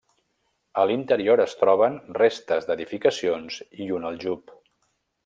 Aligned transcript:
A 0.83 0.85
l'interior 0.91 1.43
es 1.43 1.53
troben 1.59 1.99
restes 2.19 2.67
d'edificacions 2.71 3.63
i 3.87 3.91
un 3.99 4.09
aljub. 4.13 4.57